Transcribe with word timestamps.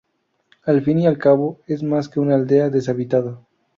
Al 0.63 0.81
fin 0.81 0.97
y 0.97 1.05
al 1.05 1.19
cabo, 1.19 1.59
es 1.67 1.83
más 1.83 2.09
que 2.09 2.19
una 2.19 2.33
aldea 2.33 2.71
deshabitada. 2.71 3.39